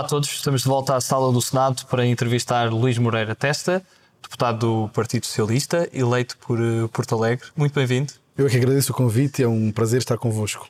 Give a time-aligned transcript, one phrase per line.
[0.00, 3.82] Olá a todos, estamos de volta à sala do Senado para entrevistar Luís Moreira Testa,
[4.22, 7.46] deputado do Partido Socialista, eleito por uh, Porto Alegre.
[7.54, 8.10] Muito bem-vindo.
[8.34, 10.66] Eu é que agradeço o convite, é um prazer estar convosco.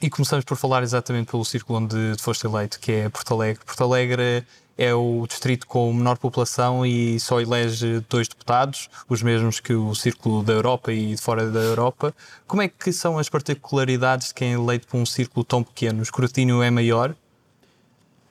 [0.00, 3.62] E começamos por falar exatamente pelo círculo onde foste eleito, que é Porto Alegre.
[3.66, 4.46] Porto Alegre
[4.78, 9.94] é o distrito com menor população e só elege dois deputados, os mesmos que o
[9.94, 12.14] círculo da Europa e de fora da Europa.
[12.46, 15.98] Como é que são as particularidades de quem é eleito por um círculo tão pequeno?
[15.98, 17.14] O escrutínio é maior?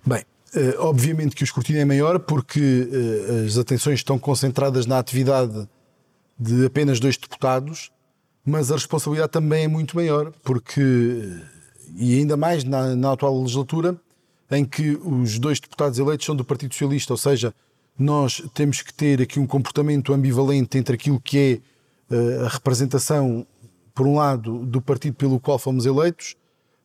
[0.05, 0.38] Bem, eh,
[0.79, 5.67] obviamente que o escrutínio é maior porque eh, as atenções estão concentradas na atividade
[6.39, 7.91] de apenas dois deputados,
[8.45, 11.41] mas a responsabilidade também é muito maior porque,
[11.95, 13.95] e ainda mais na, na atual legislatura,
[14.49, 17.53] em que os dois deputados eleitos são do Partido Socialista, ou seja,
[17.97, 21.61] nós temos que ter aqui um comportamento ambivalente entre aquilo que
[22.09, 23.45] é a representação,
[23.93, 26.35] por um lado, do partido pelo qual fomos eleitos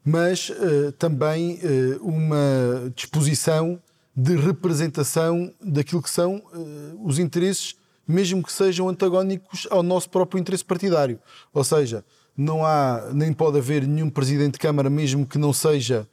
[0.05, 3.81] mas uh, também uh, uma disposição
[4.15, 7.75] de representação daquilo que são uh, os interesses,
[8.07, 11.19] mesmo que sejam antagónicos ao nosso próprio interesse partidário.
[11.55, 12.05] Ou seja,
[12.37, 16.07] não há, nem pode haver nenhum presidente de Câmara, mesmo que não seja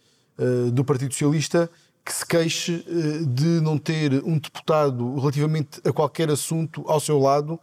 [0.73, 1.69] do Partido Socialista,
[2.03, 2.83] que se queixe
[3.27, 7.59] de não ter um deputado relativamente a qualquer assunto ao seu lado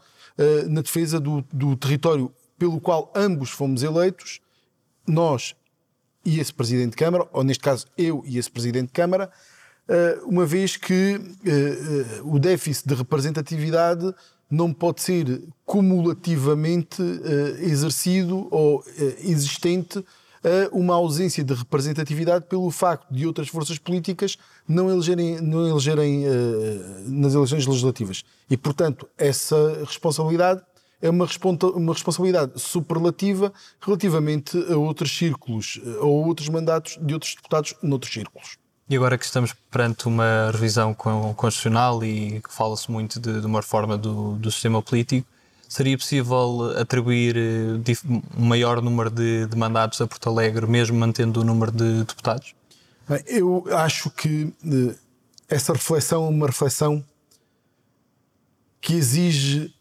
[0.69, 4.41] na defesa do, do território pelo qual ambos fomos eleitos,
[5.07, 5.55] nós
[6.29, 9.31] e esse Presidente de Câmara, ou neste caso eu e esse Presidente de Câmara,
[9.89, 14.15] eh, uma vez que eh, eh, o déficit de representatividade
[14.51, 17.03] não pode ser cumulativamente
[17.61, 18.83] exercido ou
[19.23, 20.03] existente
[20.43, 26.25] a uma ausência de representatividade pelo facto de outras forças políticas não elegerem, não elegerem
[27.05, 28.25] nas eleições legislativas.
[28.49, 30.63] E, portanto, essa responsabilidade
[31.01, 31.27] é uma,
[31.75, 38.13] uma responsabilidade superlativa relativamente a outros círculos eh, ou outros mandatos de outros deputados noutros
[38.13, 38.59] círculos.
[38.91, 43.61] E agora que estamos perante uma revisão constitucional e que fala-se muito de, de, uma
[43.61, 45.29] reforma do, do, sistema político,
[45.69, 47.95] seria possível atribuir eh,
[48.37, 52.55] um maior número de, de mandatos a Porto Alegre, mesmo mantendo o número de deputados?
[53.09, 54.95] Bem, eu acho que eh,
[55.49, 57.05] essa reflexão é uma reflexão
[58.81, 59.75] que exige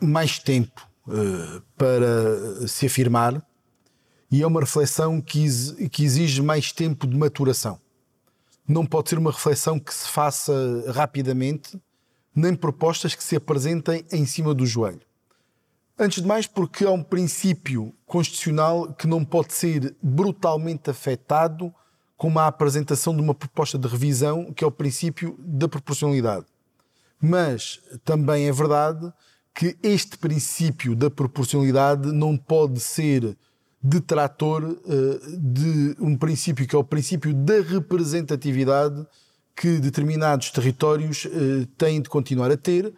[0.00, 3.42] mais tempo uh, para se afirmar
[4.30, 5.46] e é uma reflexão que,
[5.88, 7.80] que exige mais tempo de maturação.
[8.66, 10.52] Não pode ser uma reflexão que se faça
[10.92, 11.80] rapidamente,
[12.34, 15.00] nem propostas que se apresentem em cima do joelho.
[15.98, 21.72] Antes de mais, porque há um princípio constitucional que não pode ser brutalmente afetado
[22.16, 26.46] com a apresentação de uma proposta de revisão, que é o princípio da proporcionalidade.
[27.20, 29.10] Mas também é verdade
[29.56, 33.34] que este princípio da proporcionalidade não pode ser
[33.82, 39.06] detrator uh, de um princípio que é o princípio da representatividade
[39.56, 42.92] que determinados territórios uh, têm de continuar a ter,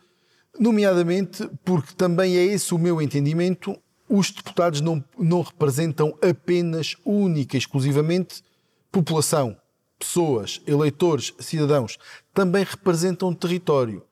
[0.59, 7.57] nomeadamente porque também é esse o meu entendimento, os deputados não, não representam apenas, única
[7.57, 8.43] e exclusivamente,
[8.91, 9.57] população,
[9.97, 11.99] pessoas, eleitores, cidadãos,
[12.35, 14.03] também representam território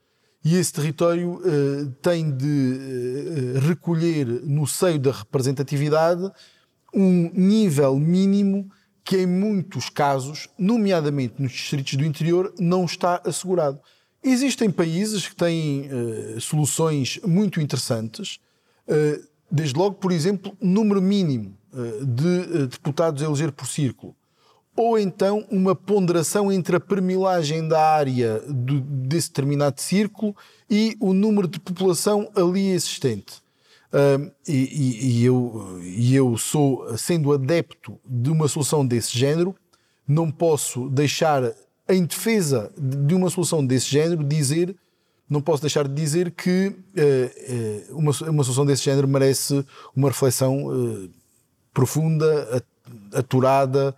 [0.47, 6.31] e esse território uh, tem de uh, recolher no seio da representatividade
[6.95, 8.71] um nível mínimo
[9.03, 13.81] que em muitos casos, nomeadamente nos distritos do interior, não está assegurado.
[14.23, 18.39] Existem países que têm uh, soluções muito interessantes,
[19.51, 21.59] desde logo, por exemplo, número mínimo
[22.01, 24.15] de deputados a eleger por círculo
[24.77, 30.37] ou então uma ponderação entre a permilagem da área do, desse determinado círculo
[30.69, 33.43] e o número de população ali existente.
[33.87, 39.57] Uh, e, e, eu, e eu sou, sendo adepto de uma solução desse género,
[40.07, 41.43] não posso deixar,
[41.89, 44.77] em defesa de uma solução desse género, dizer,
[45.29, 49.65] não posso deixar de dizer que uh, uh, uma, uma solução desse género merece
[49.95, 51.09] uma reflexão
[51.73, 52.63] profunda,
[53.13, 53.95] aturada,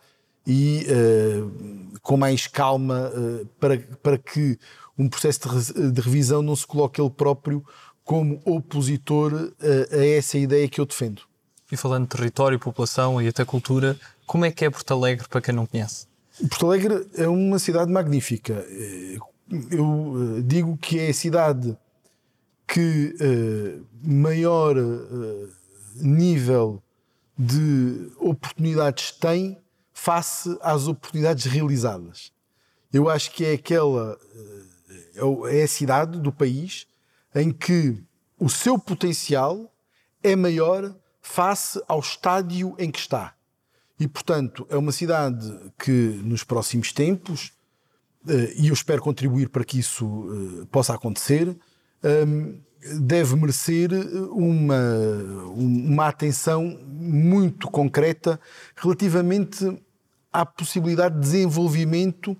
[0.48, 4.58] e uh, com mais calma uh, para, para que
[4.96, 7.62] um processo de, de, revisão não se coloque ele próprio
[8.02, 9.52] como opositor uh,
[9.92, 11.20] a essa ideia que eu defendo.
[11.70, 13.94] E falando de território, população e até cultura,
[14.26, 16.06] como é que é Porto Alegre para quem não conhece?
[16.48, 18.66] Porto Alegre é uma cidade magnífica.
[19.70, 21.76] Eu digo que é a cidade
[22.66, 23.14] que
[24.02, 24.76] maior
[25.96, 26.82] nível
[27.38, 29.58] de oportunidades tem
[29.98, 32.32] face às oportunidades realizadas.
[32.92, 34.16] Eu acho que é aquela
[35.16, 36.86] eh, é a cidade do país
[37.34, 38.00] em que
[38.38, 39.74] o seu potencial
[40.22, 43.34] é maior face ao estádio em que está.
[43.98, 47.52] E, portanto, é uma cidade que nos próximos tempos
[48.56, 50.26] e eu espero contribuir para que isso
[50.70, 51.56] possa acontecer,
[53.00, 53.90] deve merecer
[54.30, 54.80] uma,
[55.54, 58.38] uma atenção muito concreta
[58.76, 59.64] relativamente
[60.32, 62.36] à possibilidade de desenvolvimento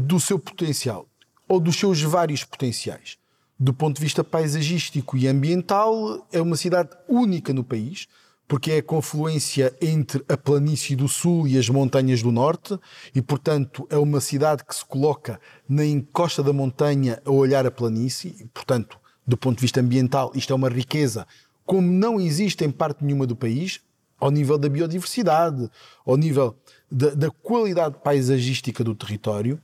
[0.00, 1.06] do seu potencial
[1.46, 3.18] ou dos seus vários potenciais.
[3.58, 8.06] Do ponto de vista paisagístico e ambiental, é uma cidade única no país,
[8.46, 12.78] porque é a confluência entre a planície do sul e as montanhas do norte,
[13.14, 17.70] e portanto é uma cidade que se coloca na encosta da montanha a olhar a
[17.70, 21.26] planície, e, portanto, do ponto de vista ambiental, isto é uma riqueza
[21.66, 23.80] como não existe em parte nenhuma do país,
[24.18, 25.70] ao nível da biodiversidade,
[26.04, 26.56] ao nível
[26.90, 29.60] da, da qualidade paisagística do território,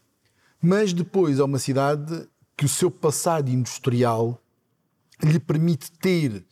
[0.61, 4.41] mas depois é uma cidade que o seu passado industrial
[5.23, 6.45] lhe permite ter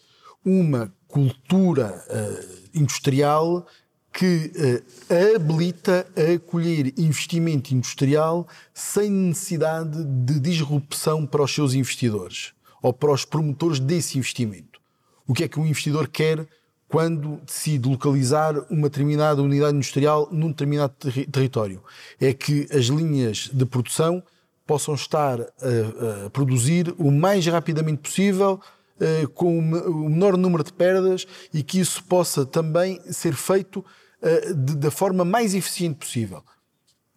[0.45, 3.67] uma cultura uh, industrial
[4.13, 12.53] que uh, habilita a acolher investimento industrial sem necessidade de disrupção para os seus investidores
[12.83, 14.81] ou para os promotores desse investimento.
[15.27, 16.47] O que é que um investidor quer
[16.93, 21.83] quando decide localizar uma determinada unidade industrial num determinado ter território?
[22.21, 24.23] É que as linhas de produção
[24.67, 28.61] possam estar a, a produzir o mais rapidamente possível,
[29.01, 34.55] uh, com o menor número de perdas e que isso possa também ser feito uh,
[34.55, 36.45] de, da forma mais eficiente possível.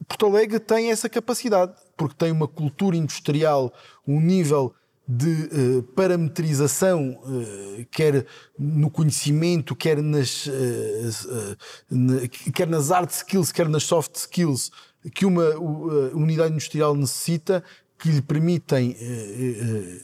[0.07, 3.73] Porto Alegre tem essa capacidade, porque tem uma cultura industrial,
[4.07, 4.73] um nível
[5.07, 8.25] de uh, parametrização, uh, quer
[8.57, 11.57] no conhecimento, quer nas, uh,
[12.53, 14.71] quer nas hard skills, quer nas soft skills,
[15.13, 15.47] que uma
[16.13, 17.63] unidade industrial necessita,
[17.99, 18.97] que lhe permitem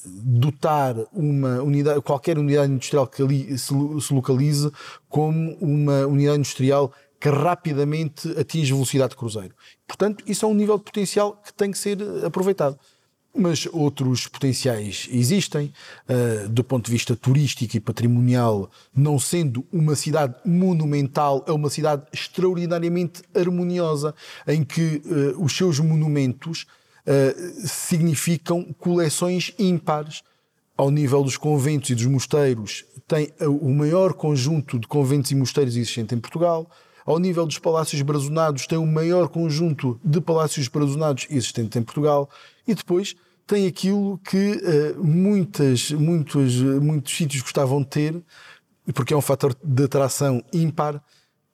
[0.06, 4.71] dotar uma unidade, qualquer unidade industrial que ali se, se localize
[5.09, 9.56] como uma unidade industrial que rapidamente atinge velocidade de cruzeiro.
[9.88, 12.80] Portanto, isso é um nível de potencial que tem que ser aproveitado
[13.33, 15.74] mas outros potenciais existem,
[16.10, 21.69] uh, do ponto de vista turístico e patrimonial, não sendo uma cidade monumental, é uma
[21.69, 24.13] cidade extraordinariamente harmoniosa,
[24.48, 26.66] em que uh, os seus monumentos
[27.06, 30.24] uh, significam coleções ímpares.
[30.77, 35.75] Ao nível dos conventos e dos mosteiros, tem o maior conjunto de conventos e mosteiros
[35.75, 36.68] existente em Portugal.
[37.06, 42.27] Ao nível dos palácios brazonados, tem o maior conjunto de palácios brazonados existente em Portugal
[42.72, 43.16] e depois
[43.46, 44.38] tem aquilo que
[44.98, 48.24] uh, muitas, muitos, muitos sítios gostavam de ter,
[48.94, 51.02] porque é um fator de atração ímpar,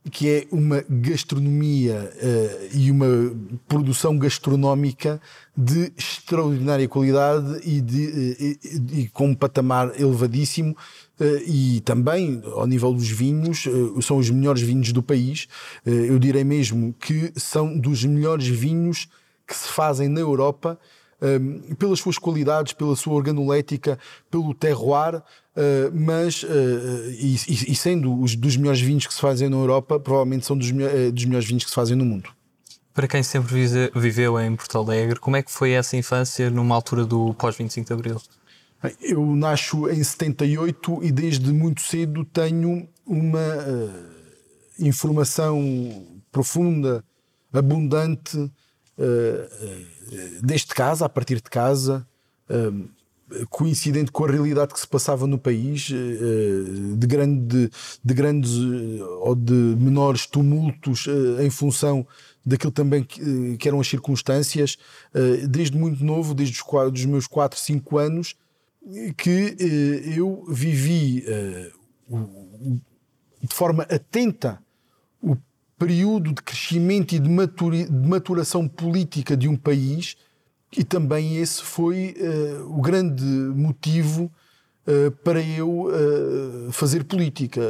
[0.10, 3.36] que é uma gastronomia uh, e uma
[3.68, 5.22] produção gastronómica
[5.56, 10.75] de extraordinária qualidade e, de, uh, e, e com um patamar elevadíssimo.
[11.19, 13.66] Uh, e também, ao nível dos vinhos,
[14.02, 15.48] são os melhores vinhos do país.
[15.86, 19.08] eu direi mesmo que são dos melhores vinhos
[19.48, 20.80] que se fazem na Europa
[21.22, 23.98] um, pelas suas qualidades, pela sua organolética,
[24.30, 25.24] pelo terroir, uh,
[25.94, 26.48] mas, uh,
[27.12, 30.69] e, e, sendo os dos melhores vinhos que se fazem na Europa, provavelmente são dos,
[30.69, 32.30] uh, dos melhores vinhos que se fazem no mundo.
[32.94, 33.54] Para quem sempre
[33.95, 37.94] viveu em Porto Alegre, como é que foi essa infância numa altura do pós-25 de
[37.94, 38.21] Abril?
[39.02, 43.40] Eu nasço em 78 e desde muito cedo tenho uma
[44.80, 47.04] informação profunda,
[47.54, 48.52] abundante,
[50.42, 52.07] desde casa, a partir de casa,
[53.49, 57.69] coincidente com a realidade que se passava no país, eh, de, grande,
[58.04, 62.07] de grandes eh, ou de menores tumultos eh, em função
[62.45, 64.77] daquilo também que, eram as circunstâncias,
[65.49, 68.35] desde muito novo, desde os, meus 4, 5 anos,
[69.18, 69.57] que
[70.16, 71.25] eu vivi
[73.44, 74.63] de forma atenta
[75.21, 75.35] o
[75.78, 80.18] período de crescimento e de, maturação política de um país,
[80.76, 84.31] e também esse foi uh, o grande motivo
[84.86, 87.62] uh, para eu uh, fazer política.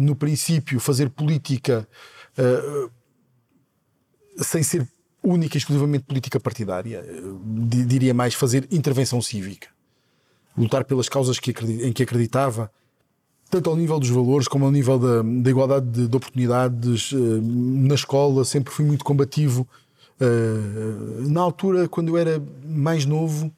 [0.00, 1.86] no princípio, fazer política
[4.38, 4.88] sem ser
[5.22, 7.04] única e exclusivamente política partidária,
[7.86, 9.68] diria mais fazer intervenção cívica.
[10.56, 12.70] Lutar pelas causas que em que acreditava,
[13.50, 17.12] tanto ao nível dos valores como ao nível da, da igualdade de, de oportunidades.
[17.12, 19.66] Uh, na escola sempre fui muito combativo.
[20.20, 23.52] Uh, na altura, quando eu era mais novo,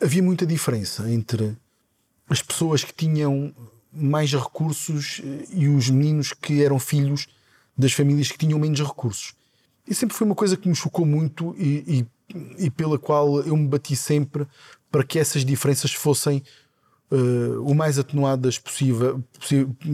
[0.00, 1.56] havia muita diferença entre
[2.28, 3.52] as pessoas que tinham
[3.92, 7.26] mais recursos eh, e os meninos que eram filhos
[7.76, 9.34] das famílias que tinham menos recursos.
[9.86, 13.56] E sempre foi uma coisa que me chocou muito e, e, e pela qual eu
[13.56, 14.46] me bati sempre
[14.92, 16.40] para que essas diferenças fossem
[17.10, 19.22] uh, o mais atenuadas possível,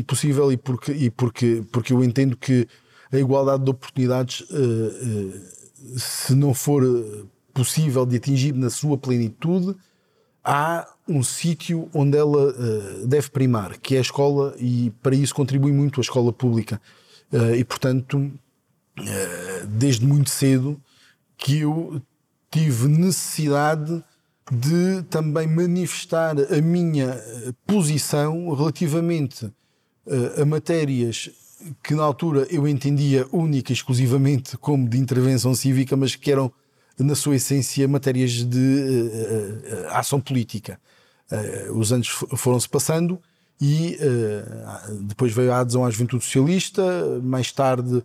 [0.06, 2.68] possível e, porque, e porque, porque eu entendo que
[3.10, 6.82] a igualdade de oportunidades uh, uh, se não for
[7.54, 9.74] possível de atingir na sua plenitude,
[10.44, 12.52] há um sítio onde ela
[13.06, 16.80] deve primar, que é a escola, e para isso contribui muito a escola pública.
[17.56, 18.30] E, portanto,
[19.68, 20.78] desde muito cedo
[21.38, 22.02] que eu
[22.50, 24.02] tive necessidade
[24.50, 27.20] de também manifestar a minha
[27.66, 29.52] posição relativamente
[30.40, 31.30] a matérias
[31.82, 36.52] que na altura eu entendia única e exclusivamente como de intervenção cívica, mas que eram
[36.98, 40.80] na sua essência, matérias de uh, ação política.
[41.30, 43.20] Uh, os anos foram-se passando
[43.60, 43.98] e
[45.08, 46.82] depois veio a adesão à Juventude Socialista,
[47.22, 48.02] mais tarde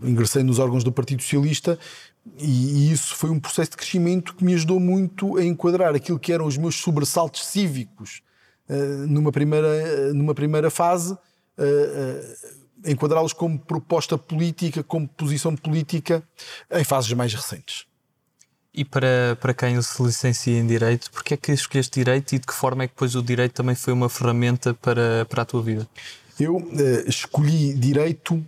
[0.00, 1.76] ingressei nos órgãos do Partido Socialista
[2.38, 6.32] e, isso foi um processo de crescimento que me ajudou muito a enquadrar aquilo que
[6.32, 8.22] eram os meus sobressaltos cívicos
[9.08, 11.16] numa, primeira, numa primeira fase
[12.84, 16.22] enquadrá-los como proposta política, como posição política
[16.70, 17.86] em fases mais recentes.
[18.74, 22.46] E para, para quem se licencia em Direito, porque é que escolheste Direito e de
[22.46, 25.62] que forma é que depois o Direito também foi uma ferramenta para, para a tua
[25.62, 25.86] vida?
[26.40, 26.70] Eu uh,
[27.06, 28.44] escolhi Direito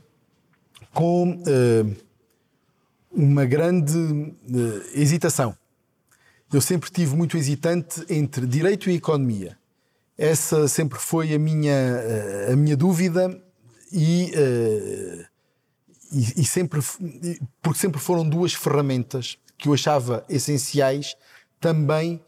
[0.95, 1.97] com uh,
[3.15, 5.57] uma grande uh, hesitação.
[6.53, 9.57] Eu sempre tive muito hesitante entre Direito e Economia.
[10.17, 11.75] Essa sempre foi a minha,
[12.53, 13.41] a minha dúvida
[13.93, 15.25] e, uh,
[16.13, 16.81] e, e, sempre
[17.61, 21.17] porque sempre foram duas ferramentas que eu achava essenciais
[21.61, 22.23] também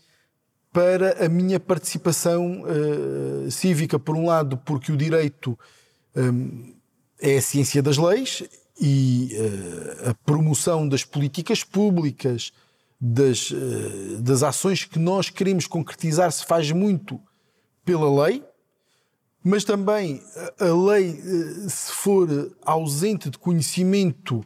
[0.72, 5.58] para a minha participação uh, cívica por um lado porque o direito
[6.14, 6.74] um,
[7.20, 8.42] é a ciência das leis
[8.80, 12.52] e uh, a promoção das políticas públicas
[12.98, 13.52] das,
[14.20, 17.20] das ações que nós queremos concretizar se faz muito
[17.84, 18.42] pela lei
[19.48, 20.20] mas também
[20.58, 22.28] a lei, eh, se for
[22.62, 24.44] ausente de conhecimento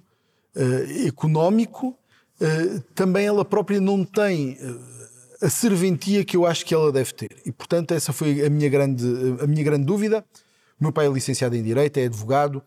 [0.54, 1.96] uh, económico,
[2.38, 4.58] uh, também ela própria não tem
[5.40, 7.30] a serventia que eu acho que ela deve ter.
[7.46, 9.06] E, portanto, essa foi a minha grande,
[9.40, 10.22] a minha grande dúvida.
[10.78, 12.62] O meu pai é licenciado em Direito, é advogado.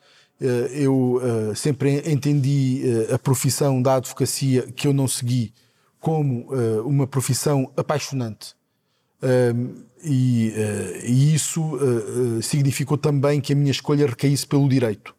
[0.72, 1.22] Eu
[1.56, 2.82] sempre entendi
[3.14, 5.54] a profissão da advocacia que eu não segui
[6.00, 6.48] como
[6.86, 8.54] uma profissão apaixonante
[10.04, 11.62] e, uh, e, isso
[12.42, 15.16] significou também que a minha escolha recaísse pelo direito.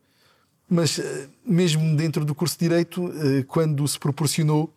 [0.68, 1.00] Mas,
[1.46, 3.12] mesmo dentro do curso de Direito,
[3.48, 4.72] quando se proporcionou,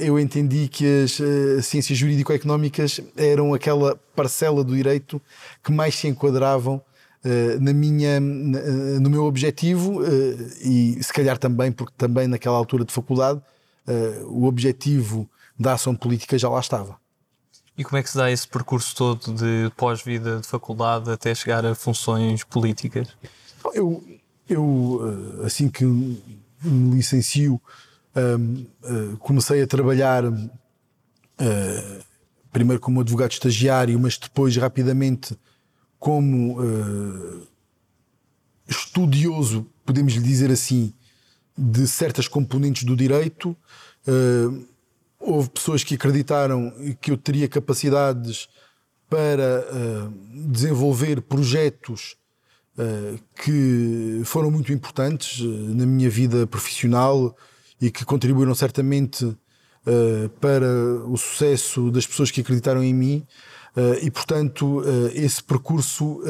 [0.00, 5.20] eu entendi que as ciências jurídico-económicas eram aquela parcela do direito
[5.62, 6.82] que mais se enquadravam
[7.60, 10.00] na minha, no meu objetivo
[10.60, 13.40] e, se calhar, também, porque também naquela altura de faculdade,
[14.26, 16.96] o objetivo da ação política já lá estava.
[17.76, 21.64] E como é que se dá esse percurso todo de pós-vida de faculdade até chegar
[21.64, 23.08] a funções políticas?
[23.72, 24.04] Eu,
[24.48, 27.60] eu eh, assim que me licencio,
[28.14, 30.24] uh, comecei a trabalhar
[32.52, 35.36] primeiro como advogado estagiário, mas depois rapidamente
[36.02, 37.46] como uh,
[38.66, 40.92] estudioso, podemos lhe dizer assim,
[41.56, 43.56] de certas componentes do direito.
[44.04, 44.66] Uh,
[45.20, 48.48] houve pessoas que acreditaram que eu teria capacidades
[49.08, 52.16] para uh, desenvolver projetos
[53.36, 57.36] que foram muito importantes na minha vida profissional
[57.78, 59.36] e que contribuíram certamente
[60.40, 60.66] para
[61.06, 63.26] o sucesso das pessoas que acreditaram em mim.
[64.02, 64.82] E, portanto,
[65.14, 66.20] esse percurso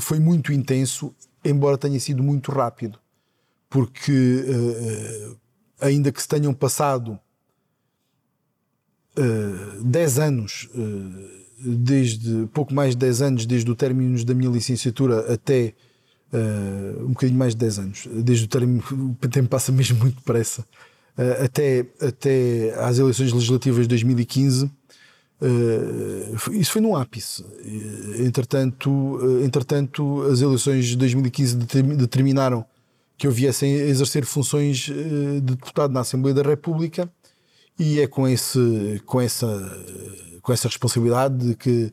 [0.00, 1.14] foi muito intenso,
[1.44, 2.98] embora tenha sido muito rápido,
[3.68, 4.44] porque
[5.80, 7.18] ainda que se tenham passado
[9.82, 10.68] 10 uh, anos,
[11.58, 15.74] desde pouco mais de 10 anos, desde o término da minha licenciatura até
[17.00, 18.82] um bocadinho mais de 10 anos, desde o término,
[19.22, 20.64] o tempo passa mesmo muito depressa,
[21.44, 24.70] até, até às eleições legislativas de 2015.
[26.52, 27.44] Isso foi no ápice.
[28.18, 31.56] Entretanto, entretanto, as eleições de 2015
[31.96, 32.64] determinaram
[33.18, 37.10] que eu viesse a exercer funções de deputado na Assembleia da República
[37.78, 39.46] e é com, esse, com, essa,
[40.42, 41.92] com essa responsabilidade de que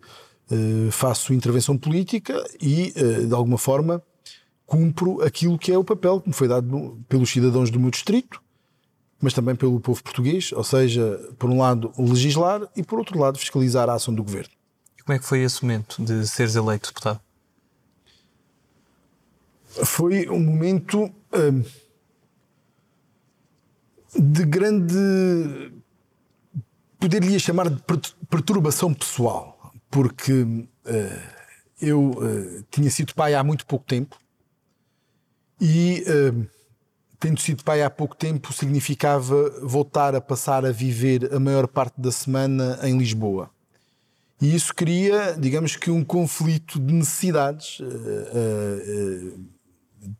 [0.51, 4.01] uh, faço intervenção política e, uh, de alguma forma,
[4.65, 8.41] cumpro aquilo que é o papel que me foi dado pelos cidadãos do meu distrito,
[9.21, 13.37] mas também pelo povo português, ou seja, por um lado legislar e por outro lado
[13.37, 14.51] fiscalizar a ação do governo.
[14.97, 17.19] E como é que foi esse momento de seres eleito deputado?
[19.85, 21.65] Foi um momento uh,
[24.17, 24.93] de grande.
[26.99, 27.81] poderia chamar de
[28.29, 30.65] perturbação pessoal, porque uh,
[31.81, 34.17] eu uh, tinha sido pai há muito pouco tempo
[35.59, 36.47] e uh,
[37.19, 41.99] tendo sido pai há pouco tempo, significava voltar a passar a viver a maior parte
[41.99, 43.49] da semana em Lisboa.
[44.41, 47.81] E isso cria, digamos que, um conflito de necessidades,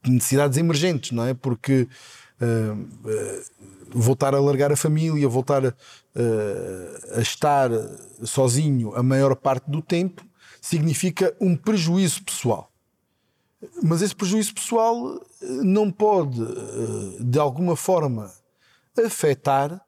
[0.04, 1.34] de necessidades emergentes, não é?
[1.34, 1.88] Porque
[3.94, 5.74] voltar a largar a família, voltar a,
[7.16, 7.72] a estar
[8.24, 10.26] sozinho a maior parte do tempo,
[10.62, 12.69] significa um prejuízo pessoal.
[13.84, 18.32] Mas esse prejuízo pessoal eh, não pode, eh, de alguma forma,
[18.98, 19.82] afetar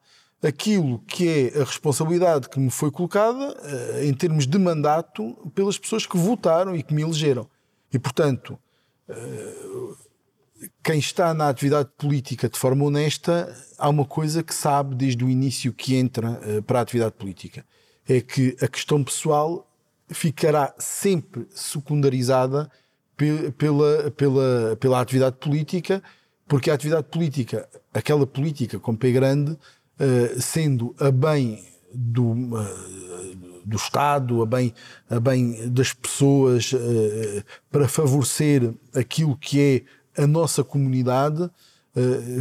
[0.44, 5.78] aquilo que é a responsabilidade que me foi colocada eh, em termos de mandato pelas
[5.78, 7.50] pessoas que votaram e que me elegeram.
[7.94, 8.58] E, portanto,
[10.82, 15.30] quem está na atividade política de forma honesta, há uma coisa que sabe desde o
[15.30, 17.66] início que entra para a atividade política:
[18.08, 19.70] é que a questão pessoal
[20.10, 22.72] ficará sempre secundarizada
[23.58, 26.01] pela, pela, pela atividade política,
[26.48, 31.63] porque a atividade política, aquela política com P grande, uh, sendo a bem
[31.94, 34.74] do, uh, do Estado, a bem,
[35.10, 39.86] a bem das pessoas, uh, para favorecer aquilo que
[40.18, 41.50] é a nossa comunidade,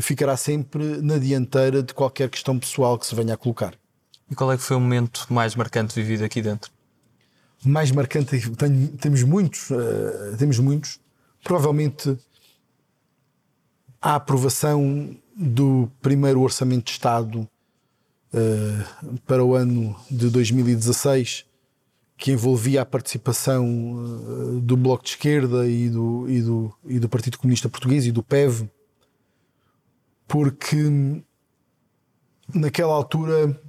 [0.00, 3.74] ficará sempre na dianteira de qualquer questão pessoal que se venha a colocar.
[4.30, 6.70] E qual é que foi o momento mais marcante vivido aqui dentro?
[7.64, 10.98] Mais marcante, tenho, temos muitos, uh, temos muitos.
[11.44, 12.16] Provavelmente
[14.00, 17.48] a aprovação do primeiro Orçamento de Estado
[18.32, 21.44] uh, para o ano de 2016,
[22.16, 27.08] que envolvia a participação uh, do Bloco de Esquerda e do, e, do, e do
[27.08, 28.68] Partido Comunista Português e do PEV,
[30.26, 31.22] porque
[32.54, 33.60] naquela altura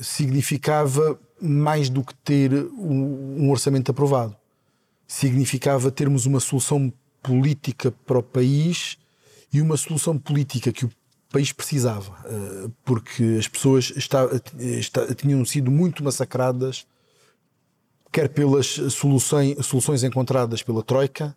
[0.00, 4.36] significava mais do que ter um, orçamento aprovado.
[5.06, 8.98] Significava termos uma solução política para o país
[9.52, 10.90] e uma solução política que o
[11.30, 16.86] país precisava, eh, porque as pessoas está, está, tinham sido muito massacradas,
[18.12, 21.34] quer pelas soluções, soluções encontradas pela Troika,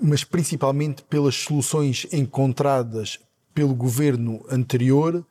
[0.00, 3.18] mas principalmente pelas soluções encontradas
[3.54, 5.24] pelo governo anterior,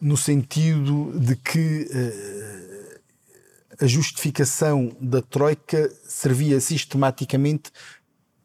[0.00, 2.55] no sentido de que uh,
[3.80, 7.70] a justificação da Troika servia sistematicamente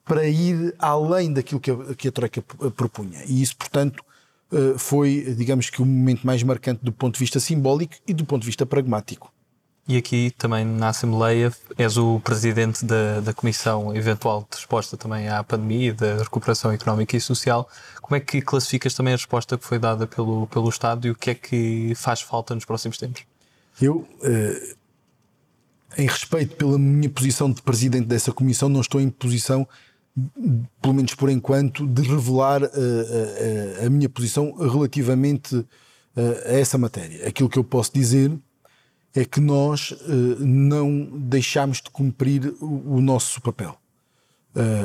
[0.03, 2.41] para ir além daquilo que a, que a Troika
[2.75, 3.23] propunha.
[3.25, 4.03] E isso, portanto,
[4.51, 8.25] eh, foi, digamos que, o momento mais marcante do ponto de vista simbólico e do
[8.25, 9.31] ponto de vista pragmático.
[9.87, 15.27] E aqui também na Assembleia és o presidente da, da Comissão Eventual de Resposta também
[15.27, 17.67] à pandemia e da recuperação económica e social.
[18.01, 21.15] Como é que classificas também a resposta que foi dada pelo, pelo Estado e o
[21.15, 23.23] que é que faz falta nos próximos tempos?
[23.81, 24.75] Eu, uh,
[25.97, 29.67] em respeito pela minha posição de presidente dessa comissão, não estou em posição,
[30.81, 35.67] pelo menos por enquanto, de revelar uh, uh, a minha posição relativamente uh,
[36.45, 37.27] a essa matéria.
[37.27, 38.31] Aquilo que eu posso dizer
[39.13, 39.93] é que nós
[40.39, 43.77] não deixámos de cumprir o, o nosso papel.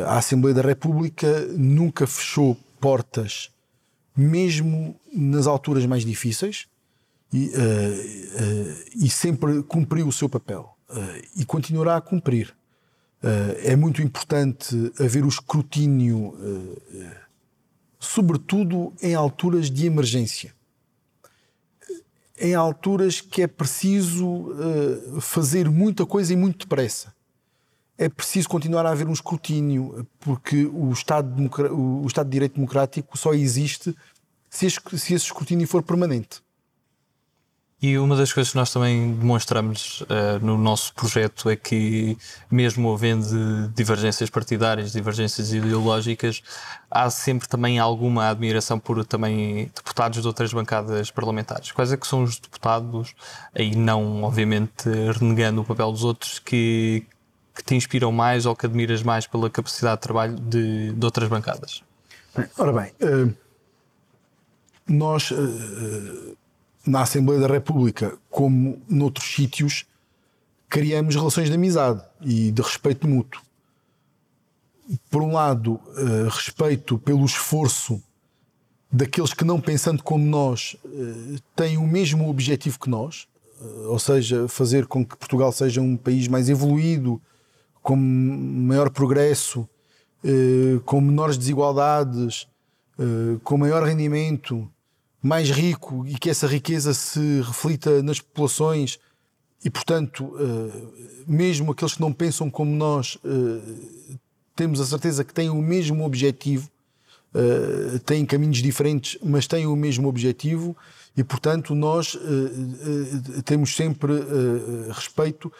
[0.04, 3.50] a Assembleia da República nunca fechou portas,
[4.16, 6.66] mesmo nas alturas mais difíceis,
[7.32, 7.52] e,
[8.96, 10.75] e sempre cumpriu o seu papel uh,
[11.36, 12.54] e continuará a cumprir.
[13.22, 17.10] Uh, é muito importante haver o escrutínio, uh,
[17.98, 20.54] sobretudo em alturas de emergência.
[22.38, 24.54] Em alturas que é preciso
[25.22, 27.14] fazer muita coisa e muito depressa.
[27.96, 31.34] É preciso continuar a haver um escrutínio, porque o Estado,
[31.72, 33.96] o Estado de Direito Democrático só existe
[34.50, 36.42] se esse escrutínio for permanente.
[37.80, 42.16] E uma das coisas que nós também demonstramos uh, no nosso projeto é que,
[42.50, 46.42] mesmo havendo divergências partidárias, divergências ideológicas,
[46.90, 51.70] há sempre também alguma admiração por também deputados de outras bancadas parlamentares.
[51.70, 53.14] Quais é que são os deputados,
[53.54, 54.88] aí não, obviamente,
[55.20, 57.04] renegando o papel dos outros, que,
[57.54, 61.28] que te inspiram mais ou que admiras mais pela capacidade de trabalho de, de outras
[61.28, 61.84] bancadas?
[62.56, 63.34] Ora bem, uh,
[64.88, 65.30] nós.
[65.30, 66.36] Uh,
[66.86, 69.84] na Assembleia da República, como noutros sítios,
[70.68, 73.42] criamos relações de amizade e de respeito mútuo.
[75.10, 78.00] Por um lado, uh, respeito pelo esforço
[78.90, 83.26] daqueles que, não pensando como nós, uh, têm o mesmo objetivo que nós,
[83.60, 87.20] uh, ou seja, fazer com que Portugal seja um país mais evoluído,
[87.82, 89.68] com maior progresso,
[90.84, 92.48] com menores desigualdades,
[93.44, 94.68] com maior rendimento,
[95.26, 98.98] mais rico e que essa riqueza se reflita nas populações
[99.64, 104.18] e, portanto, eh, mesmo aqueles que não pensam como nós, eh,
[104.54, 106.70] temos a certeza que têm o mesmo objetivo
[107.34, 110.74] uh, têm caminhos diferentes, mas têm o mesmo objetivo
[111.14, 112.16] e, portanto, nós
[113.44, 114.12] temos sempre
[114.90, 115.52] respeito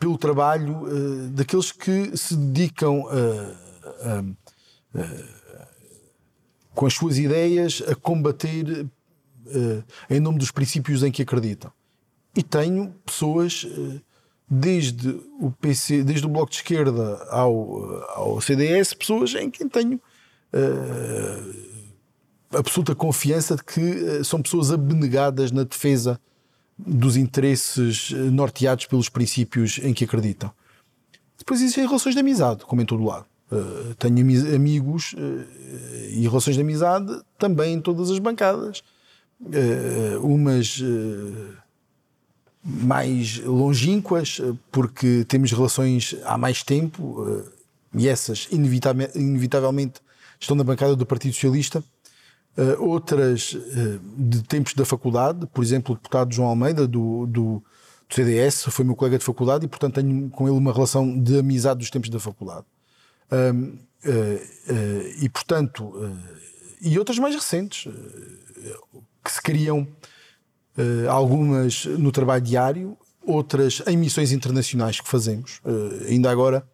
[0.00, 0.86] pelo trabalho
[1.30, 3.04] daqueles que se dedicam
[6.74, 8.86] com as suas ideias a combater
[10.08, 11.70] em nome dos princípios em que acreditam.
[12.36, 13.66] E tenho pessoas
[14.48, 15.08] desde
[15.40, 19.96] o PC, desde o Bloco de Esquerda ao, ao CDS, pessoas em quem tenho
[20.52, 21.64] uh,
[22.56, 26.20] absoluta confiança de que uh, são pessoas abnegadas na defesa
[26.76, 30.50] dos interesses eh, norteados pelos princípios em que acreditam.
[31.38, 33.26] Depois existem relações de amizade, como em todo lado.
[33.54, 34.20] Uh, tenho
[34.54, 35.14] amigos
[36.10, 38.82] e relações de amizade também em todas as bancadas.
[40.20, 40.82] umas
[42.64, 47.52] mais longínquas, eh, porque temos relações há mais tempo eh,
[47.96, 50.00] e essas inevitavelmente
[50.40, 51.84] estão na bancada do Partido Socialista.
[52.56, 53.56] Eh, outras
[54.16, 57.62] de tempos da faculdade, por exemplo, o deputado João Almeida, do, do,
[58.08, 61.38] do CDS, foi meu colega de faculdade e, portanto, tenho com ele uma relação de
[61.38, 62.64] amizade dos tempos da faculdade.
[65.20, 65.92] E, portanto,
[66.80, 67.92] e outras mais recentes,
[69.24, 69.86] que se criam
[71.08, 75.60] algumas no trabalho diário, outras em missões internacionais que fazemos.
[76.08, 76.66] Ainda agora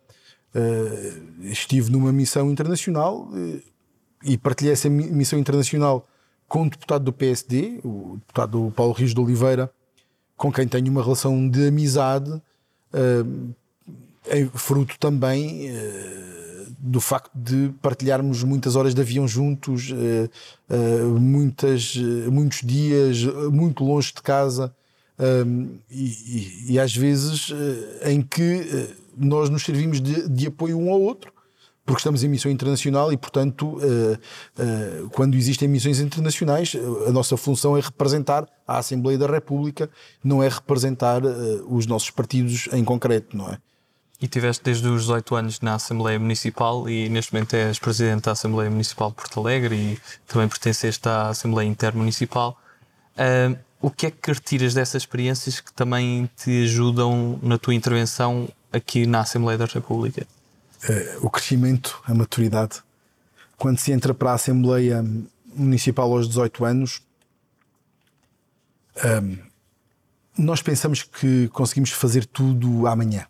[1.43, 3.29] estive numa missão internacional
[4.25, 6.09] e partilhei essa missão internacional
[6.49, 9.71] com um deputado do PSD, o deputado Paulo Rios de Oliveira,
[10.37, 12.43] com quem tenho uma relação de amizade,
[14.55, 15.71] fruto também
[16.83, 23.23] do facto de partilharmos muitas horas de avião juntos, uh, uh, muitas, uh, muitos dias
[23.53, 24.75] muito longe de casa
[25.19, 27.53] um, e, e, e, às vezes
[28.07, 31.31] em que nós nos servimos de, de, apoio um ao outro.
[31.85, 33.79] Porque estamos em missão internacional e, portanto,
[35.13, 39.91] quando existem missões internacionais, a nossa função é representar a Assembleia da República,
[40.23, 41.23] não é representar
[41.69, 43.59] os nossos partidos em concreto, não é?
[44.21, 48.33] E tiveste desde os 18 anos na Assembleia Municipal e neste momento és presidente da
[48.33, 52.61] Assembleia Municipal de Porto Alegre e também pertenceste à Assembleia Intermunicipal.
[53.17, 58.47] Uh, o que é que retiras dessas experiências que também te ajudam na tua intervenção
[58.71, 60.27] aqui na Assembleia da República?
[60.85, 62.83] Uh, o crescimento, a maturidade.
[63.57, 65.03] Quando se entra para a Assembleia
[65.47, 67.01] Municipal aos 18 anos,
[68.97, 69.39] uh,
[70.37, 73.30] nós pensamos que conseguimos fazer tudo amanhã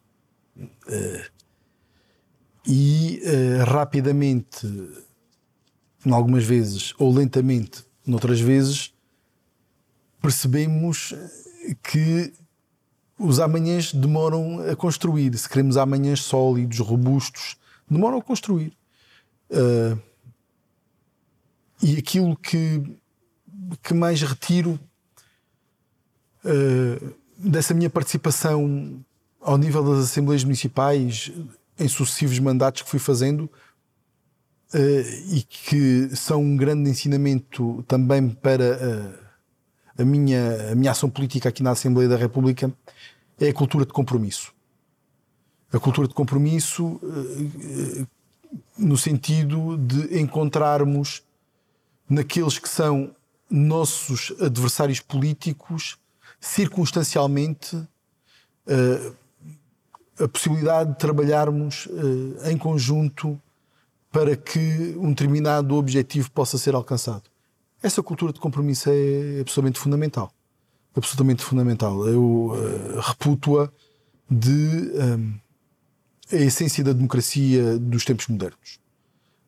[2.66, 4.66] e uh, rapidamente,
[6.04, 8.92] em algumas vezes, ou lentamente, noutras vezes,
[10.20, 11.14] percebemos
[11.82, 12.32] que
[13.18, 15.36] os amanhãs demoram a construir.
[15.36, 17.56] Se queremos amanhãs sólidos, robustos,
[17.88, 18.76] demoram a construir.
[19.50, 20.00] Uh,
[21.82, 22.82] e aquilo que,
[23.82, 24.78] que mais retiro
[26.44, 29.02] uh, dessa minha participação
[29.40, 31.32] ao nível das Assembleias Municipais,
[31.78, 33.50] em sucessivos mandatos que fui fazendo,
[34.74, 41.08] uh, e que são um grande ensinamento também para uh, a, minha, a minha ação
[41.08, 42.72] política aqui na Assembleia da República,
[43.38, 44.52] é a cultura de compromisso.
[45.72, 48.06] A cultura de compromisso uh,
[48.76, 51.22] no sentido de encontrarmos
[52.08, 53.14] naqueles que são
[53.48, 55.96] nossos adversários políticos
[56.40, 57.76] circunstancialmente
[60.20, 63.40] a possibilidade de trabalharmos uh, em conjunto
[64.12, 67.22] para que um determinado objetivo possa ser alcançado.
[67.82, 70.32] Essa cultura de compromisso é absolutamente fundamental.
[70.94, 72.06] Absolutamente fundamental.
[72.06, 73.70] Eu uh, reputo-a
[74.30, 75.34] de um,
[76.30, 78.78] a essência da democracia dos tempos modernos.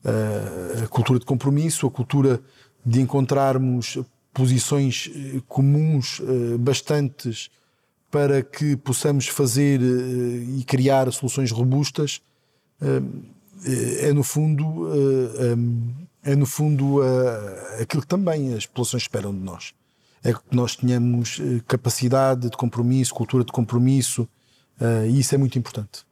[0.04, 2.40] Uh, a cultura de compromisso, a cultura
[2.84, 3.98] de encontrarmos
[4.32, 5.10] posições
[5.46, 6.20] comuns
[6.58, 7.50] bastantes
[8.12, 12.20] para que possamos fazer uh, e criar soluções robustas
[12.82, 13.32] uh,
[14.00, 14.88] é no fundo
[16.24, 17.00] é no fundo
[17.80, 19.72] aquilo que também as populações esperam de nós
[20.24, 24.28] é que nós tenhamos capacidade de compromisso cultura de compromisso
[25.08, 26.04] e isso é muito importante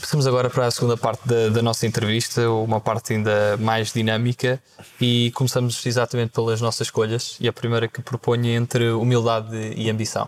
[0.00, 4.60] Passamos agora para a segunda parte da, da, nossa entrevista, uma parte ainda mais dinâmica,
[5.00, 7.36] e começamos exatamente pelas nossas escolhas.
[7.38, 10.26] E a primeira que proponho é entre humildade e ambição.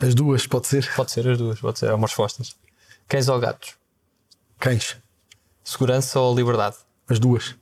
[0.00, 0.94] As duas, pode ser?
[0.94, 1.86] Pode ser as duas, pode ser.
[1.86, 2.56] É umas respostas.
[3.08, 3.76] Cães ou gatos?
[4.58, 4.96] Cães.
[5.64, 6.76] Segurança ou liberdade?
[7.08, 7.56] As duas.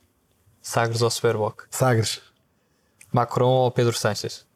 [0.61, 1.63] Sagres ou Superboc?
[1.71, 2.21] Sagres.
[3.11, 4.47] Macron ou Pedro Sanches?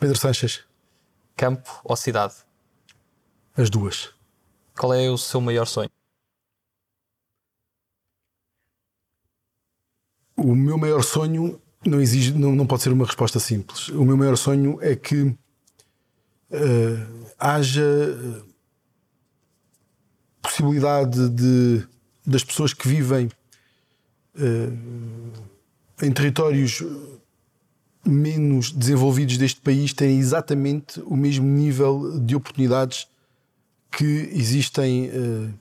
[0.00, 0.64] Pedro Sanches.
[1.36, 2.34] Campo ou cidade?
[3.54, 4.10] As duas.
[4.74, 5.90] Qual é o seu maior sonho?
[10.34, 13.88] O meu maior sonho não exige, não, não pode ser uma resposta simples.
[13.88, 15.36] O meu maior sonho é que
[16.50, 18.42] uh, haja
[20.42, 21.86] possibilidade de
[22.26, 23.26] das pessoas que vivem
[24.34, 26.82] uh, em territórios
[28.04, 33.06] menos desenvolvidos deste país terem exatamente o mesmo nível de oportunidades
[33.90, 35.54] que existem uh,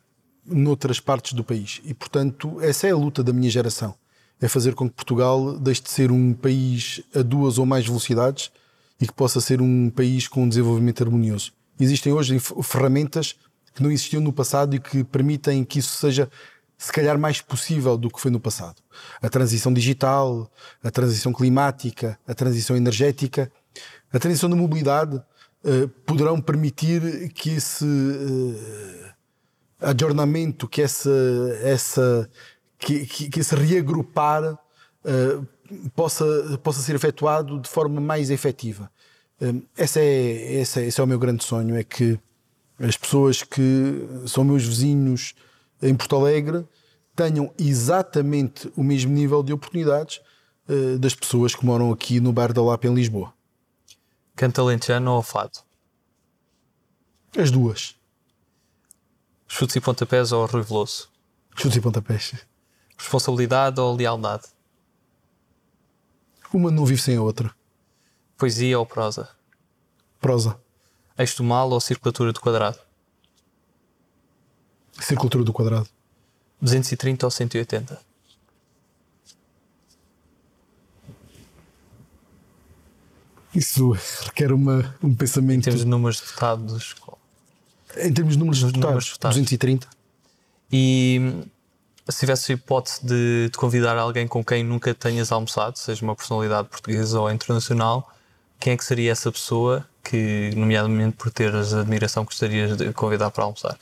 [0.46, 1.82] noutras partes do país.
[1.86, 3.96] E, portanto, essa é a luta da minha geração.
[4.40, 8.52] É fazer com que Portugal deixe de ser um país a duas ou mais velocidades
[9.00, 11.52] e que possa ser um país com um desenvolvimento harmonioso.
[11.80, 13.36] Existem hoje ferramentas
[13.74, 16.30] que não existiam no passado e que permitem que isso seja
[16.78, 18.82] se calhar mais possível do que foi no passado.
[19.22, 20.50] A transição digital,
[20.84, 23.52] a transição climática, a transição energética,
[24.12, 29.14] a transição da mobilidade uh, poderão permitir que esse uh,
[29.80, 31.12] adornamento, que essa,
[31.62, 32.30] essa
[32.78, 35.48] que, que, que esse reagrupar uh,
[35.96, 36.26] possa,
[36.64, 38.92] possa ser efetuado de forma mais efetiva.
[39.78, 42.20] esse, é, esse, é, esse é o meu grande sonho, é que
[42.80, 45.34] as pessoas que são meus vizinhos
[45.82, 46.66] em Porto Alegre
[47.16, 50.20] tenham exatamente o mesmo nível de oportunidades
[50.68, 53.34] uh, das pessoas que moram aqui no Bar da Lapa em Lisboa.
[54.36, 55.60] Canta lentejano ou fado?
[57.38, 57.96] As duas.
[59.48, 61.10] Chutes e pontapés ou Rui Veloso?
[61.56, 62.34] Chutes e pontapés.
[62.98, 64.55] Responsabilidade ou lealdade?
[66.56, 67.54] Uma não vive sem a outra.
[68.38, 69.28] Poesia ou prosa?
[70.22, 70.58] Prosa.
[71.18, 72.80] Eixo do mal ou circulatura do quadrado?
[75.02, 75.90] Circulatura do quadrado.
[76.62, 78.00] 230 ou 180?
[83.54, 83.92] Isso
[84.24, 85.60] requer uma, um pensamento.
[85.60, 86.96] Em termos de números de votados.
[87.98, 89.36] Em termos de números de votados, votados.
[89.36, 89.90] 230.
[90.72, 91.44] E
[92.08, 96.68] se tivesse a hipótese de, convidar alguém com quem nunca tenhas almoçado, seja uma personalidade
[96.68, 98.12] portuguesa ou internacional,
[98.60, 103.44] quem é que seria essa pessoa que, nomeadamente por teres admiração, gostarias de convidar para
[103.44, 103.78] almoçar?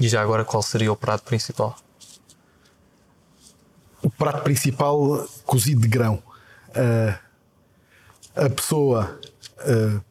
[0.00, 1.76] E já agora, qual seria o prato principal?
[4.02, 6.22] O prato principal, cozido de grão.
[6.70, 7.18] Uh,
[8.34, 9.20] a pessoa,
[9.60, 10.02] uh,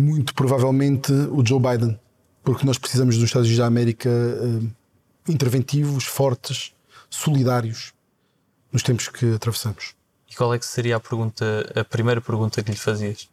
[0.00, 1.98] muito provavelmente o Joe Biden,
[2.42, 4.70] porque nós precisamos dos Estados Unidos da América uh,
[5.28, 6.74] interventivos, fortes,
[7.10, 7.92] solidários
[8.72, 9.94] nos tempos que atravessamos.
[10.30, 13.28] E qual é que seria a pergunta, a primeira pergunta que lhe fazias?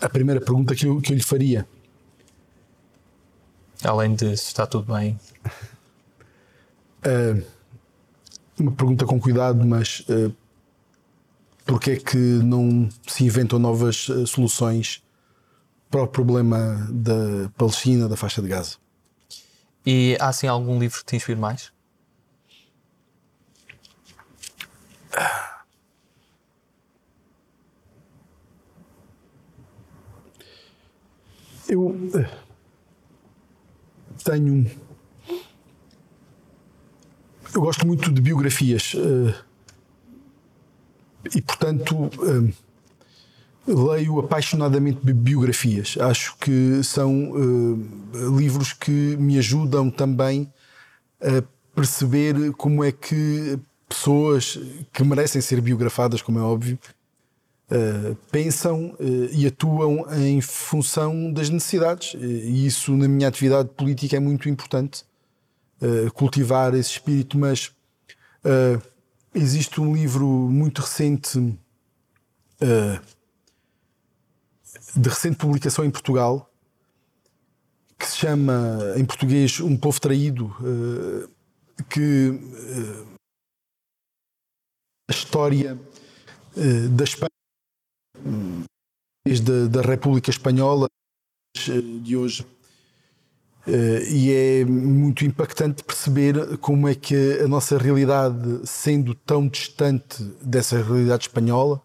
[0.00, 1.66] a primeira pergunta que eu, que eu lhe faria.
[3.84, 5.18] Além de se está tudo bem.
[7.04, 7.42] Uh,
[8.60, 10.34] uma pergunta com cuidado, mas uh,
[11.64, 15.02] porque é que não se inventam novas uh, soluções
[15.90, 18.76] para o problema da Palestina, da faixa de Gaza?
[19.84, 21.72] E há assim algum livro que te inspire mais?
[31.68, 32.28] Eu eh,
[34.24, 34.68] tenho.
[37.52, 39.34] Eu gosto muito de biografias eh,
[41.34, 42.52] e, portanto, eh,
[43.66, 45.96] leio apaixonadamente biografias.
[46.00, 47.32] Acho que são
[48.36, 50.52] livros que me ajudam também
[51.20, 51.42] a
[51.74, 53.58] perceber como é que
[53.88, 54.58] pessoas
[54.92, 56.78] que merecem ser biografadas, como é óbvio,
[57.72, 62.14] Uh, pensam uh, e atuam em função das necessidades.
[62.20, 65.04] E isso, na minha atividade política, é muito importante
[65.80, 67.38] uh, cultivar esse espírito.
[67.38, 67.74] Mas
[69.34, 71.38] existe um livro muito recente,
[74.96, 76.50] de recente publicação em Portugal,
[77.98, 80.56] que se chama, em português, Um Povo Traído,
[81.90, 82.40] que
[85.10, 85.78] a história
[86.96, 87.30] da Espanha
[89.26, 90.88] desde da República Espanhola
[92.02, 92.46] de hoje.
[93.66, 100.22] Uh, e é muito impactante perceber como é que a nossa realidade, sendo tão distante
[100.40, 101.80] dessa realidade espanhola,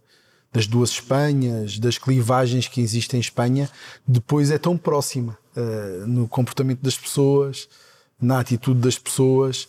[0.53, 3.69] das duas Espanhas, das clivagens que existem em Espanha,
[4.07, 7.67] depois é tão próxima uh, no comportamento das pessoas,
[8.21, 9.67] na atitude das pessoas.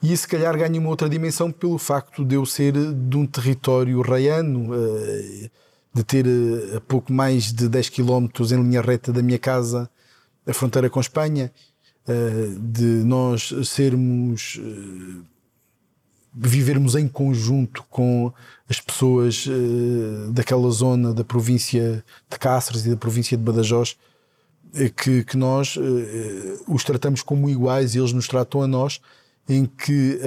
[0.00, 4.00] E se calhar ganha uma outra dimensão pelo facto de eu ser de um território
[4.02, 4.72] raiano.
[4.72, 5.50] Uh,
[5.92, 6.24] de ter
[6.76, 9.90] a pouco mais de 10 km em linha reta da minha casa
[10.46, 11.52] a fronteira com Espanha,
[12.08, 15.22] eh, de nós sermos eh,
[16.32, 18.32] vivermos em conjunto com
[18.68, 23.96] as pessoas uh, daquela zona da província de Cáceres e da província de Badajoz,
[24.96, 25.76] que, que, nós
[26.68, 29.00] os tratamos como iguais e eles nos tratam a nós,
[29.48, 30.20] em que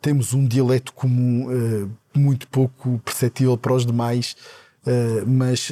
[0.00, 1.48] temos um dialeto comum
[2.14, 4.36] muito pouco perceptível para os demais.
[5.26, 5.70] Mas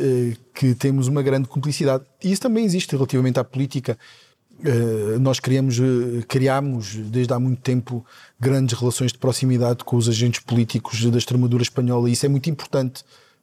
[0.55, 2.05] que temos uma grande cumplicidade.
[2.23, 3.99] E isso também existe relativamente à política.
[4.61, 8.07] Uh, nós criamos, uh, criámos desde há muito tempo
[8.39, 12.49] grandes relações de proximidade com os agentes políticos da Extremadura espanhola e isso é muito
[12.49, 13.03] importante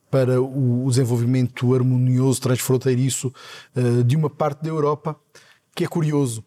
[0.09, 3.33] para o, desenvolvimento harmonioso, transfronteiriço
[3.75, 5.15] uh, de uma parte da Europa
[5.75, 6.43] que é curioso.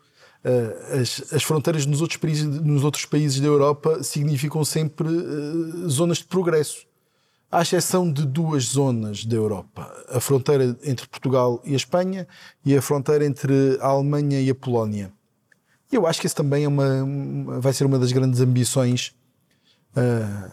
[1.01, 5.07] As, as, fronteiras nos outros, países, nos outros países da Europa significam sempre
[5.87, 6.85] zonas de progresso
[7.53, 12.27] à exceção de duas zonas da Europa, a fronteira entre Portugal e a Espanha
[12.65, 15.13] e a fronteira entre a Alemanha e a Polónia.
[15.93, 19.15] Eu acho que isso também é uma, vai ser uma das grandes ambições
[19.95, 20.51] uh,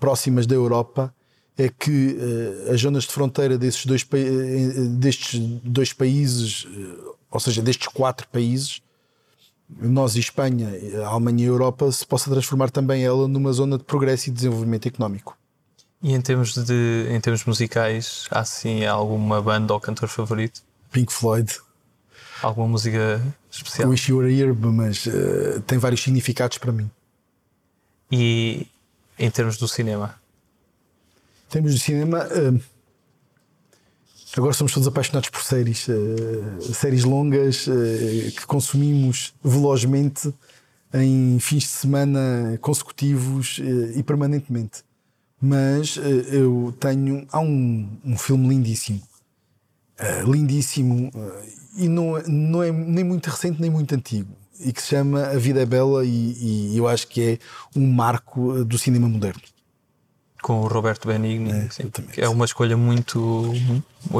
[0.00, 1.14] próximas da Europa,
[1.56, 6.66] é que uh, as zonas de fronteira desses dois, uh, destes dois países,
[7.30, 8.82] ou seja, destes quatro países,
[9.80, 10.70] nós e Espanha,
[11.04, 14.32] a Alemanha e a Europa, se possa transformar também ela numa zona de progresso e
[14.32, 15.38] desenvolvimento económico.
[16.02, 20.60] E em termos, de, em termos musicais, há sim alguma banda ou cantor favorito?
[20.90, 21.60] Pink Floyd.
[22.42, 23.88] Alguma música especial?
[23.88, 26.90] Wish You Were Here, mas uh, tem vários significados para mim.
[28.10, 28.66] E
[29.16, 30.20] em termos do cinema?
[31.46, 32.60] Em termos do cinema, uh,
[34.36, 35.86] agora somos todos apaixonados por séries.
[35.86, 37.66] Uh, séries longas
[38.36, 40.34] que consumimos velozmente
[40.92, 43.60] em fins de semana consecutivos
[43.94, 44.82] e permanentemente
[45.42, 47.26] mas uh, eu tenho.
[47.32, 49.02] Há um, um filme lindíssimo,
[50.00, 51.42] uh, lindíssimo, uh,
[51.76, 55.36] e não, não é nem muito recente nem muito antigo, e que se chama A
[55.36, 57.38] Vida é Bela, e, e eu acho que é
[57.76, 59.42] um marco do cinema moderno.
[60.40, 61.68] Com o Roberto Benigni, é,
[62.22, 63.52] é uma escolha muito.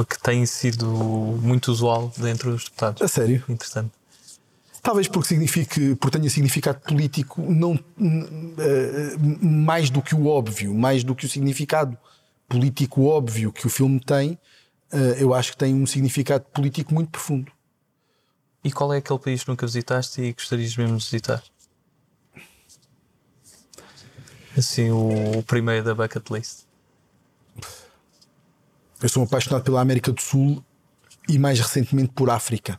[0.09, 3.01] que tem sido muito usual dentro dos deputados.
[3.01, 3.43] A sério?
[3.49, 3.91] Interessante.
[4.83, 7.79] Talvez porque, signifique, porque tenha significado político não, uh,
[9.41, 11.97] mais do que o óbvio, mais do que o significado
[12.49, 14.37] político óbvio que o filme tem,
[14.91, 17.49] uh, eu acho que tem um significado político muito profundo.
[18.61, 21.41] E qual é aquele país que nunca visitaste e gostarias mesmo de visitar?
[24.57, 26.65] Assim, o, o primeiro da bucket list.
[29.01, 30.61] Eu sou apaixonado pela América do Sul
[31.29, 32.77] e mais recentemente por África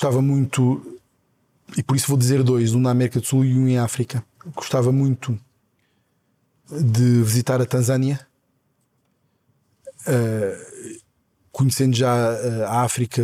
[0.00, 0.98] gostava muito,
[1.76, 4.24] e por isso vou dizer dois, um na América do Sul e um em África.
[4.54, 5.38] Gostava muito
[6.70, 8.26] de visitar a Tanzânia,
[10.06, 11.00] uh,
[11.52, 13.22] conhecendo já uh, a África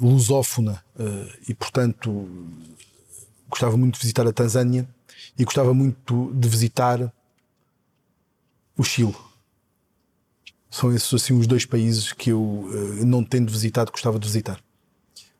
[0.00, 2.28] lusófona uh, e, portanto,
[3.48, 4.88] gostava muito de visitar a Tanzânia
[5.38, 7.12] e gostava muito de visitar
[8.76, 9.14] o Chile.
[10.68, 12.68] São esses assim os dois países que eu,
[13.06, 14.60] não tendo visitado, gostava de visitar.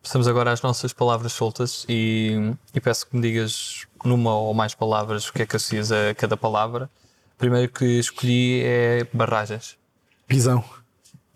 [0.08, 4.74] Passamos agora às nossas palavras soltas e, e, peço que me digas numa ou mais
[4.74, 6.88] palavras o que é que associas a cada palavra.
[7.36, 9.76] Primeiro que escolhi é barragens.
[10.26, 10.64] Pisão.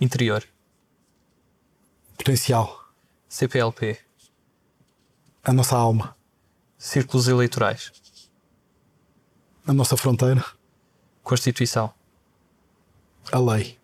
[0.01, 0.43] Interior.
[2.17, 2.87] Potencial.
[3.29, 3.99] CPLP.
[5.45, 6.17] A nossa alma.
[6.79, 7.93] Círculos eleitorais.
[9.67, 10.43] A nossa fronteira.
[11.23, 11.93] Constituição.
[13.31, 13.79] A lei.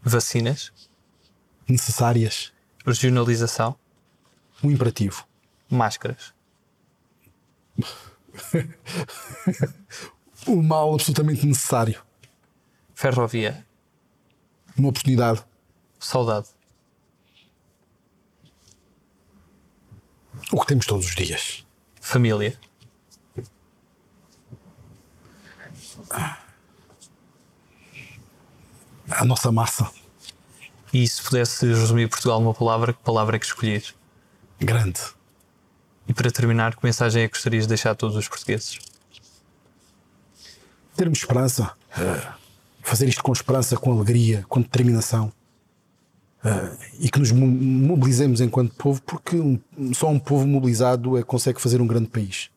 [0.00, 0.70] Vacinas.
[1.66, 2.52] Necessárias.
[2.86, 3.76] Regionalização
[4.62, 5.26] um imperativo.
[5.68, 6.32] Máscaras.
[10.46, 12.02] o mal absolutamente necessário.
[12.94, 13.66] Ferrovia.
[14.76, 15.44] Uma oportunidade.
[15.98, 16.48] Saudade.
[20.52, 21.66] O que temos todos os dias.
[22.00, 22.58] Família.
[29.10, 29.90] A nossa massa.
[30.92, 33.94] E se pudesse resumir Portugal numa palavra, que palavra é que escolhias?
[34.64, 35.00] Grande.
[36.08, 38.78] E para terminar, que mensagem é que gostarias de deixar a todos os portugueses?
[40.96, 41.72] Termos esperança.
[41.96, 42.40] Uh,
[42.82, 45.32] fazer isto com esperança, com alegria, com determinação.
[46.44, 49.60] Uh, e que nos mobilizemos enquanto povo, porque um,
[49.92, 52.50] só um povo mobilizado é consegue fazer um grande país.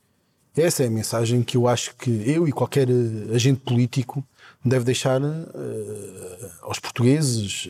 [0.55, 4.23] Essa é a mensagem que eu acho que eu e qualquer eh, agente político
[4.63, 7.69] deve deixar uh, aos portugueses.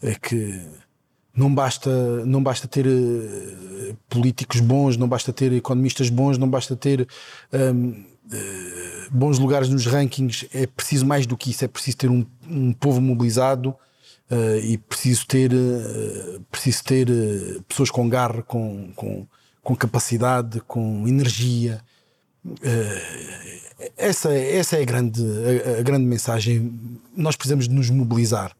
[0.00, 0.64] É que
[1.38, 1.90] não basta,
[2.26, 7.06] não basta ter uh, políticos bons, não basta ter economistas bons, não basta ter
[7.52, 10.48] um, uh, eh, bons lugares nos rankings.
[10.52, 11.64] É preciso mais do que isso.
[11.64, 13.70] É preciso ter um, um povo mobilizado
[14.28, 15.52] uh, e preciso ter,
[16.50, 17.06] preciso ter
[17.68, 19.24] pessoas com garra, com, com,
[19.62, 21.80] com capacidade, com energia.
[23.96, 27.00] Essa, essa é a grande, a, a, grande mensagem.
[27.16, 28.57] Nós precisamos de nos mobilizar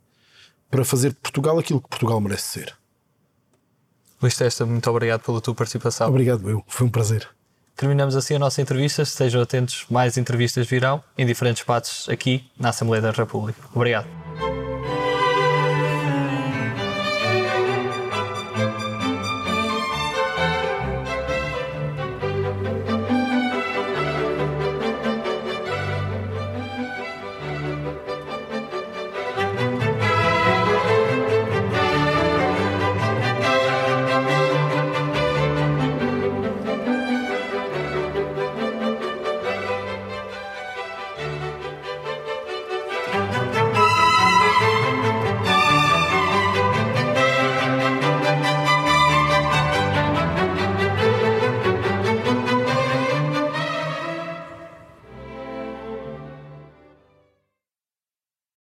[0.71, 2.75] para fazer de Portugal aquilo que Portugal merece ser.
[4.21, 6.09] Luís Testa, muito obrigado pela tua participação.
[6.09, 6.65] Obrigado, eu.
[6.67, 7.29] Foi um prazer.
[7.77, 9.03] Terminamos assim a nossa entrevista.
[9.03, 13.61] Estejam atentos, mais entrevistas virão em diferentes partes aqui na Assembleia da República.
[13.73, 14.28] Obrigado.